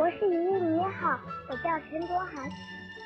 [0.00, 1.20] 博士爷爷你好，
[1.50, 2.50] 我叫陈卓涵，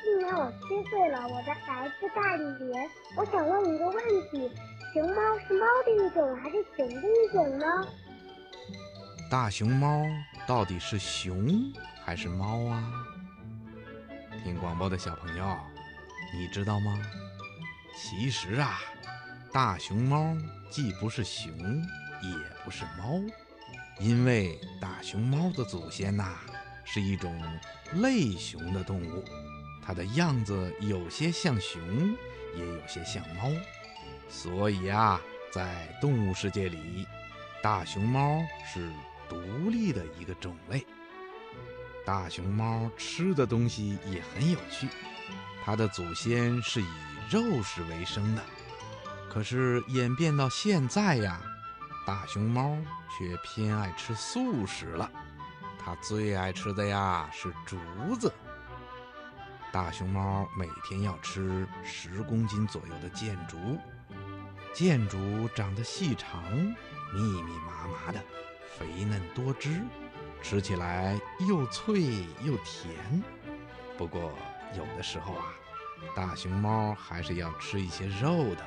[0.01, 2.89] 今年我七岁了，我的来自大理园。
[3.17, 3.97] 我想问一个问
[4.31, 4.49] 题：
[4.93, 7.65] 熊猫是猫的一种还是熊的一种呢？
[9.29, 10.05] 大熊猫
[10.47, 11.69] 到底是熊
[12.05, 12.89] 还是猫啊？
[14.45, 15.45] 听广播的小朋友，
[16.33, 16.97] 你知道吗？
[17.93, 18.79] 其实啊，
[19.51, 20.33] 大熊猫
[20.69, 23.21] 既不是熊，也不是猫，
[23.99, 26.33] 因为大熊猫的祖先呐。
[26.85, 27.37] 是一种
[27.95, 29.25] 类熊的动物，
[29.85, 31.81] 它的样子有些像熊，
[32.55, 33.51] 也有些像猫，
[34.29, 35.19] 所以啊，
[35.51, 37.05] 在动物世界里，
[37.61, 38.89] 大熊猫是
[39.27, 39.35] 独
[39.69, 40.85] 立的一个种类。
[42.05, 44.87] 大熊猫吃的东西也很有趣，
[45.65, 46.87] 它的祖先是以
[47.31, 48.43] 肉食为生的，
[49.27, 51.41] 可是演变到现在呀，
[52.05, 52.77] 大熊猫
[53.17, 55.11] 却偏爱吃素食了。
[55.85, 57.77] 它最爱吃的呀是竹
[58.19, 58.33] 子。
[59.71, 63.77] 大熊猫每天要吃十公斤左右的箭竹，
[64.73, 66.41] 箭竹长得细长，
[67.13, 68.19] 密密麻麻的，
[68.79, 69.83] 肥嫩多汁，
[70.41, 72.01] 吃起来又脆
[72.41, 73.23] 又甜。
[73.95, 74.33] 不过
[74.75, 75.45] 有的时候啊，
[76.15, 78.65] 大熊猫还是要吃一些肉的，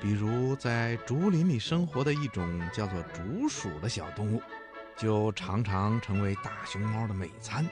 [0.00, 4.40] 比如在竹林里生活的一种叫做竹鼠的小动物。
[4.96, 7.66] 就常常成为大熊猫的美餐。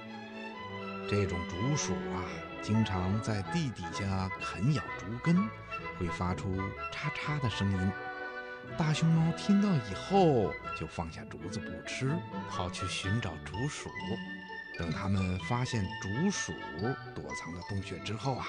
[1.08, 2.24] 这种竹鼠啊，
[2.62, 5.48] 经常在地底下啃咬竹根，
[5.98, 6.56] 会发出
[6.90, 7.92] “叉叉”的声音。
[8.78, 12.16] 大熊猫听到以后，就放下竹子不吃，
[12.48, 13.90] 跑去寻找竹鼠。
[14.78, 16.52] 等它们发现竹鼠
[17.14, 18.46] 躲藏的洞穴之后啊，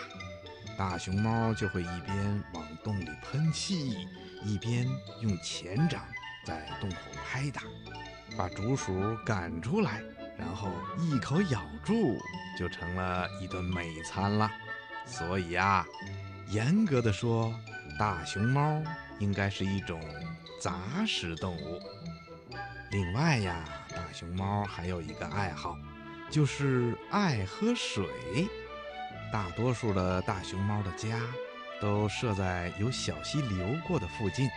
[0.77, 4.07] 大熊猫就会一边往洞里喷气，
[4.45, 4.87] 一边
[5.21, 6.01] 用前掌
[6.45, 7.63] 在洞口拍打。
[8.37, 10.01] 把竹鼠赶出来，
[10.37, 12.17] 然后一口咬住，
[12.57, 14.51] 就成了一顿美餐了。
[15.05, 15.85] 所以啊，
[16.47, 17.53] 严格的说，
[17.99, 18.81] 大熊猫
[19.19, 20.01] 应该是一种
[20.61, 20.73] 杂
[21.05, 21.79] 食动物。
[22.91, 25.77] 另外呀，大熊猫还有一个爱好，
[26.29, 28.07] 就是爱喝水。
[29.31, 31.19] 大多数的大熊猫的家
[31.81, 34.47] 都设在有小溪流过的附近，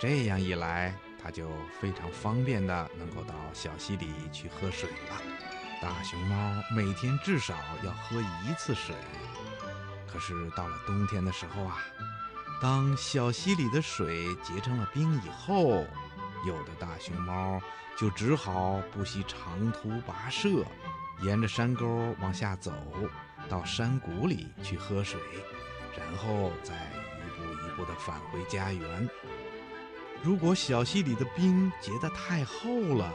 [0.00, 0.92] 这样一来。
[1.24, 1.48] 它就
[1.80, 5.22] 非常方便的能够到小溪里去喝水了。
[5.80, 8.94] 大熊猫每天至少要喝一次水。
[10.06, 11.78] 可是到了冬天的时候啊，
[12.60, 15.86] 当小溪里的水结成了冰以后，
[16.46, 17.58] 有的大熊猫
[17.96, 20.62] 就只好不惜长途跋涉，
[21.22, 22.70] 沿着山沟往下走，
[23.48, 25.18] 到山谷里去喝水，
[25.98, 29.08] 然后再一步一步地返回家园。
[30.24, 33.12] 如果小溪里的冰结得太厚了，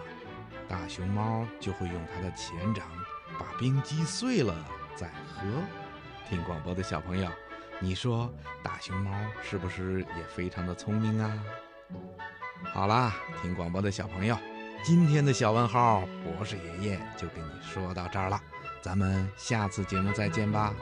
[0.67, 2.85] 大熊猫就会用它的前掌
[3.39, 4.55] 把冰击碎了
[4.95, 5.47] 再喝。
[6.29, 7.27] 听广播的小朋友，
[7.79, 8.31] 你说
[8.61, 9.11] 大熊猫
[9.41, 11.33] 是不是也非常的聪明啊？
[12.71, 14.37] 好啦，听广播的小朋友，
[14.83, 18.39] 今天的小问号博士爷爷就给你说到这儿了，
[18.83, 20.75] 咱们下次节目再见吧。